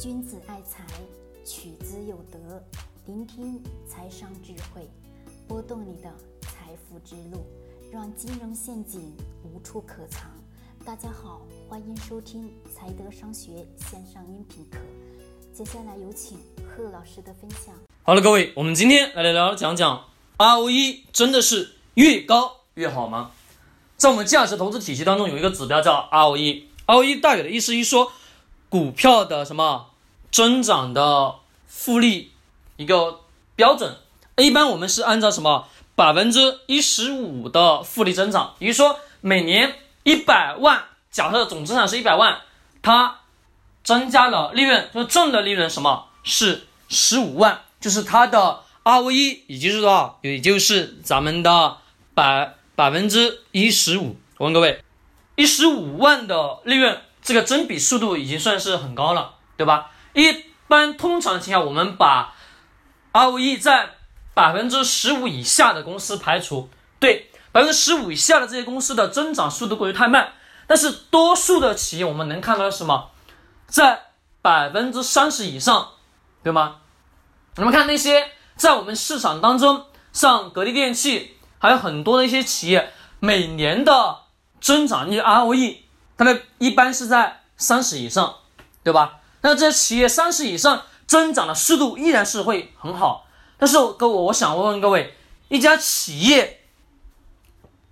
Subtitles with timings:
[0.00, 0.84] 君子爱财，
[1.44, 2.60] 取之有德。
[3.06, 4.90] 聆听财商智慧，
[5.46, 7.46] 拨动你的财富之路，
[7.92, 10.28] 让金融陷阱无处可藏。
[10.84, 14.78] 大家好，欢迎收听财德商学线上音频课。
[15.52, 17.72] 接下来有请贺老师的分享。
[18.02, 20.06] 好了，各位，我们今天来聊聊讲讲
[20.38, 23.30] ROE 真的是越高越好吗？
[23.96, 28.10] 在我们价值投资体系当中，有一个指标叫 ROE，ROE 代表的意思一说，
[28.74, 29.90] 股票的什么
[30.32, 31.36] 增长的
[31.68, 32.32] 复利
[32.76, 33.20] 一个
[33.54, 33.98] 标准。
[34.36, 42.40] 一般我们是按照什么百分之一十五的复利增长，也就是说每年一百万，假设总资产是一百万，
[42.82, 43.20] 它
[43.84, 50.18] 增加了利润，就是挣的利润什么是十五万，就是它的 ROE，也就是多少？
[50.22, 51.76] 也就是咱们的
[52.12, 52.54] 百。
[52.76, 54.82] 百分之一十五，我问各位，
[55.36, 59.90] 一十五万的利润，这个增比速度已经算是很高了，对吧？
[60.12, 62.34] 一般通常情况下，我们把
[63.12, 63.90] ROE 在
[64.32, 66.68] 百分之十五以下的公司排除，
[67.00, 70.34] 对，百分之十五以下的这些公司的增长速度过于太慢。
[70.68, 73.10] 但是多数的企业，我们能看到什么，
[73.66, 74.02] 在
[74.40, 75.88] 百分之三十以上，
[76.44, 76.76] 对吗？
[77.56, 81.32] 我们看那些在我们市场当中，像格力电器。
[81.56, 84.18] 还有很多的一些企业每年的
[84.60, 85.78] 增长率 ROE，
[86.16, 88.36] 它们一般是在三十以上，
[88.82, 89.20] 对吧？
[89.40, 93.26] 那这些企业三十以上增长的速度依然是会很好。
[93.58, 95.14] 但是各位，我想问问各位，
[95.48, 96.62] 一家企业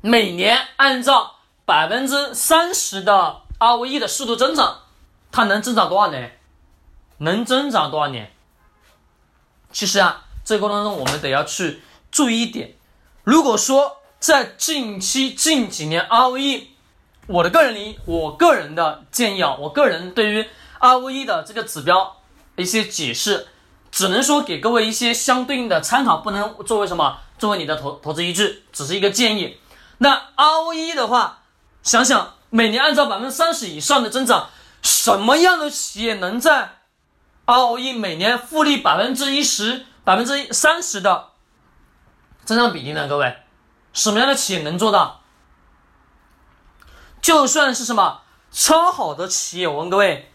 [0.00, 4.82] 每年按照百分之三十的 ROE 的速度增长，
[5.30, 6.38] 它能增长多少年？
[7.18, 8.32] 能增长多少年？
[9.72, 12.74] 其实啊，这个过程中我们得要去注意一点。
[13.24, 16.66] 如果说在近期近几年 ROE，
[17.30, 20.44] 我的个人理，我个人的建议啊，我个人对于
[20.80, 22.16] ROE 的这个指标
[22.56, 23.46] 一些解释，
[23.92, 29.56] 只能说给各位一些相对应的参考，不能作为什么作为你的投投资依据，只是一个建议。
[29.98, 31.42] 那 ROE 的话，
[31.84, 34.50] 想想每年按照百分之三十以上的增长，
[34.82, 36.78] 什么样的企业能在
[37.46, 41.28] ROE 每年复利百分之一十、百分之三十的？
[42.44, 43.06] 增长比例呢？
[43.06, 43.36] 各位，
[43.92, 45.19] 什么样的企业能做到？
[47.20, 50.32] 就算是什么超好的企业，我问各位，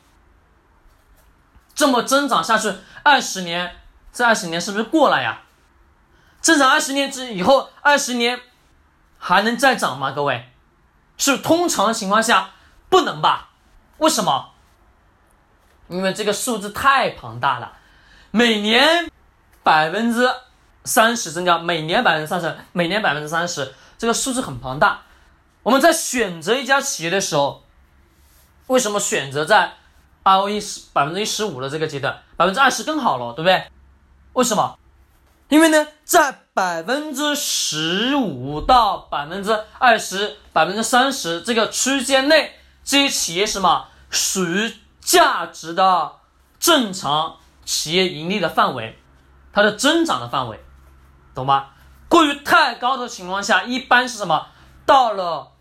[1.73, 2.73] 这么增长下去
[3.03, 3.75] 二十年，
[4.13, 5.41] 这二十年是不是过了呀？
[6.41, 8.39] 增长二十年之以后，二十年
[9.17, 10.11] 还能再涨吗？
[10.11, 10.51] 各位，
[11.17, 12.51] 是通常情况下
[12.89, 13.49] 不能吧？
[13.97, 14.51] 为什么？
[15.87, 17.73] 因为这个数字太庞大了，
[18.31, 19.11] 每年
[19.63, 20.29] 百分之。
[20.87, 25.01] 三十增加，每年百分之三十，每年百分之三十，这个数字很庞大。
[25.65, 27.63] 我们在选择一家企业的时候，
[28.67, 29.73] 为什么选择在
[30.23, 33.65] ROE 十百分之一十五的这个阶段，百分之二十更好了，对不对？
[34.33, 34.77] 为什么？
[35.49, 44.71] 因为呢，在百分之十五到百分之二十、百分之三十这个区间内，这些企业什么属于
[45.01, 46.11] 价值的
[46.59, 48.99] 正常企业盈利的范围，
[49.51, 50.63] 它的增长的范围。
[51.33, 51.69] 懂吗？
[52.07, 54.49] 过于太高的情况下，一般是什么？
[54.85, 55.53] 到了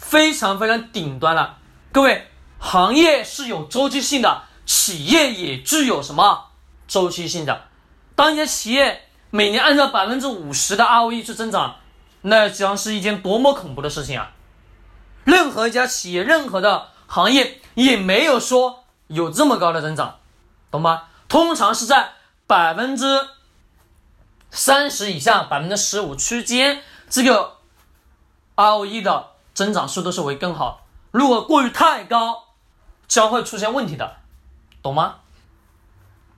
[0.00, 1.58] 非常非常顶端了。
[1.92, 2.28] 各位，
[2.58, 6.46] 行业是有周期性的，企业也具有什么
[6.88, 7.68] 周期性的？
[8.16, 11.76] 当一家企业每年按照百分之五十的 ROE 去增长，
[12.22, 14.32] 那将是一件多么恐怖的事情啊！
[15.24, 20.18] 任何一家企业，任何的行业也没有说有这么高的增长，
[20.70, 21.04] 懂吗？
[21.28, 22.14] 通常是在
[22.46, 23.28] 百分之。
[24.52, 27.58] 三十以下百分之十五区间，这个
[28.56, 29.28] ROE 的
[29.60, 30.86] 增长速度是会更好。
[31.10, 32.44] 如果过于太高，
[33.06, 34.16] 将会出现问题的，
[34.80, 35.16] 懂吗？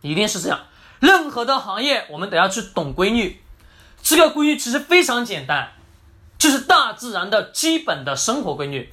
[0.00, 0.58] 一定是这样。
[0.98, 3.40] 任何的行业，我们得要去懂规律。
[4.02, 5.70] 这个规律其实非常简单，
[6.36, 8.92] 就是大自然的基本的生活规律。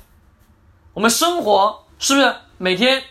[0.94, 3.01] 我们生活是不是每天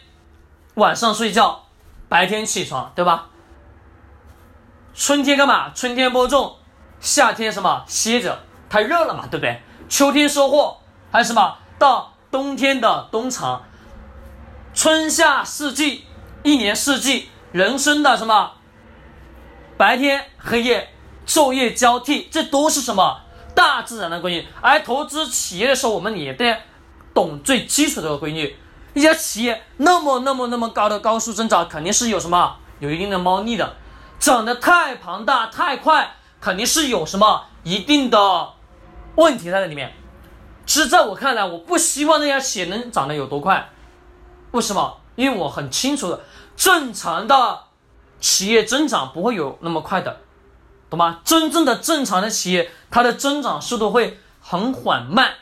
[0.75, 1.65] 晚上睡觉，
[2.09, 3.27] 白天起床，对吧？
[4.95, 5.71] 春天干嘛？
[5.75, 6.59] 春天播种，
[7.01, 8.39] 夏天什么歇着？
[8.71, 9.61] 太热了嘛，对不对？
[9.89, 10.79] 秋天收获，
[11.11, 11.57] 还有什么？
[11.79, 13.63] 到冬天的冬藏，
[14.75, 16.05] 春夏四季，
[16.43, 18.53] 一年四季，人生的什么？
[19.77, 20.91] 白天黑夜，
[21.27, 23.21] 昼夜交替，这都是什么？
[23.55, 24.47] 大自然的规律。
[24.61, 26.57] 而投资企业的时候，我们也得
[27.15, 28.57] 懂最基础的规律。
[28.95, 32.57] 一家企业那么那么那么高的高速增长，肯定是有什么？
[32.81, 33.77] 有一定的猫腻的。
[34.19, 38.51] 长得太庞大太快，肯定是有什么一定的
[39.15, 39.95] 问题在里面。
[40.69, 43.71] 其实，在我看来，我不希望那家企业能长得有多快。
[44.51, 44.99] 为什么？
[45.17, 46.21] 因为我很清楚的，
[46.57, 47.61] 正常的
[48.21, 50.21] 企业增长不会有那么快的，
[50.91, 51.21] 懂吗？
[51.25, 55.33] 真正的正常的企业，它的增长速度会很缓慢。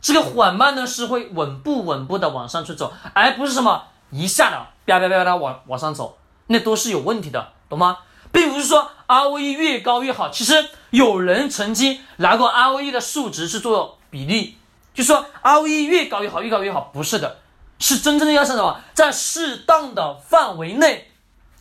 [0.00, 7.98] 这个缓慢呢，是会稳步稳步的往上去走，而不是什么一下的啪啪啪啪往往上走，那都是有问题的，懂吗？
[8.30, 10.30] 并不是说 ROE 越高越好。
[10.30, 14.56] 其实有人曾经拿过 ROE 的数值去做比例，
[14.98, 17.38] 就说 ROE 越高越好，越高越好，不是的，
[17.78, 21.12] 是真正的要什么，在适当的范围内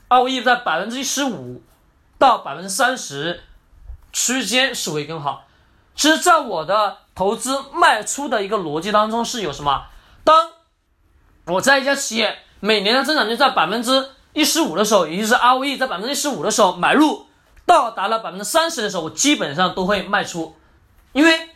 [0.10, 1.62] ，ROE 在百分之十五
[2.18, 3.44] 到百分之三十
[4.12, 5.44] 区间是会更好。
[5.96, 9.86] 其实，在我的投资卖出的一个逻辑当中是有什么？
[10.24, 10.50] 当
[11.46, 17.28] 我在一家企业每年的增长率在百分之一十五的时候，也就是 ROE 在百分之一十五的时候买入，
[17.68, 20.56] 到达了百分之三十的时候，我基本上都会卖出，
[21.14, 21.50] 因为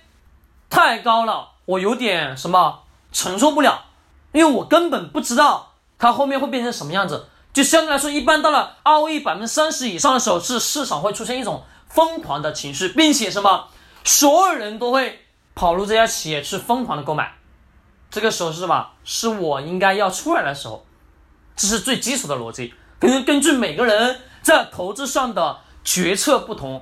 [0.69, 2.83] 太高了，我有点什么
[3.13, 3.85] 承受不了，
[4.33, 7.27] 因为我根本不知道它后面会变成什么样子。
[7.53, 13.67] 就相对来说，一般到了 ROE 百分之三十以上的时候，是市场会出现一种疯狂的情绪，并且什么？
[14.03, 15.25] 所有人都会
[15.55, 17.35] 跑入这家企业去疯狂的购买，
[18.09, 18.87] 这个时候是什么？
[19.03, 20.85] 是我应该要出来的时候，
[21.55, 22.73] 这是最基础的逻辑。
[22.99, 26.81] 根根据每个人在投资上的决策不同，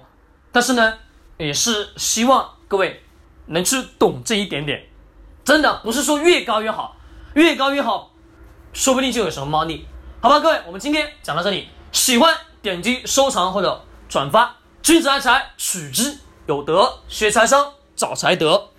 [0.52, 0.98] 但是呢，
[1.38, 3.04] 也是希望各位
[3.50, 4.90] 能吃懂这一点点。
[5.44, 6.96] 真的不是说越高越好，
[7.36, 8.12] 越高越好，
[8.74, 9.86] 说不定就有什么猫腻。
[10.22, 14.56] 好吧，各位，我们今天讲到这里，喜欢点击收藏或者转发。
[14.82, 16.18] 君子爱财，取之。
[16.48, 18.70] 有德学财商，找财德。